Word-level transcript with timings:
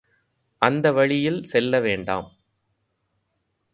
அந்தவழியில் 0.61 1.43
செல்ல 1.43 1.79
வேண்டாம்! 1.79 2.27